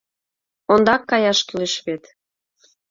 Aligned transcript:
Ондак 0.73 1.01
каяш 1.09 1.39
кӱлеш 1.47 1.73
вет. 1.85 2.03